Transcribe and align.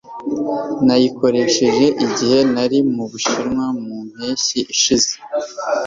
Nayikoresheje 0.85 1.87
igihe 2.05 2.39
nari 2.53 2.77
mu 2.93 3.03
Bushinwa 3.11 3.65
mu 3.83 3.95
mpeshyi 4.09 4.59
ishize 4.73 5.13